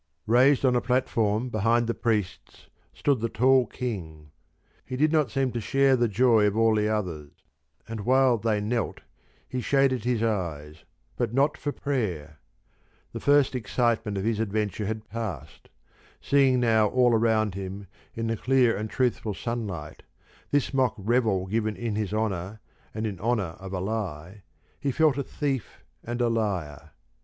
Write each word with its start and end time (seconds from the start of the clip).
Raised 0.25 0.65
on 0.65 0.75
a 0.75 0.81
platform 0.81 1.49
behind 1.49 1.85
the 1.85 1.93
priests 1.93 2.69
stood 2.91 3.19
the 3.19 3.29
tall 3.29 3.67
King: 3.67 4.31
he 4.83 4.95
did 4.97 5.11
not 5.11 5.29
seem 5.29 5.51
to 5.51 5.61
share 5.61 5.95
the 5.95 6.07
joy 6.07 6.47
of 6.47 6.57
all 6.57 6.73
the 6.73 6.89
others, 6.89 7.29
and 7.87 7.99
while 7.99 8.39
they 8.39 8.59
knelt 8.59 9.01
he 9.47 9.61
shaded 9.61 10.03
his 10.03 10.23
eyes, 10.23 10.85
but 11.17 11.35
not 11.35 11.55
for 11.55 11.71
prayer, 11.71 12.39
The 13.13 13.19
first 13.19 13.53
excitement 13.53 14.17
of 14.17 14.23
his 14.23 14.39
adventure 14.39 14.87
had 14.87 15.07
passed: 15.07 15.69
seeing 16.19 16.59
now 16.59 16.87
all 16.87 17.13
around 17.13 17.53
him 17.53 17.85
in 18.15 18.25
the 18.25 18.37
clear 18.37 18.75
and 18.75 18.89
truthful 18.89 19.35
sunlight 19.35 20.01
this 20.49 20.73
mock 20.73 20.95
revel 20.97 21.45
given 21.45 21.75
in 21.75 21.95
his 21.95 22.11
honour 22.11 22.59
and 22.91 23.05
in 23.05 23.19
honour 23.19 23.53
of 23.59 23.71
a 23.71 23.79
lie, 23.79 24.41
he 24.79 24.91
felt 24.91 25.19
a 25.19 25.23
thief 25.23 25.83
and 26.03 26.21
a 26.21 26.27
liar. 26.27 26.89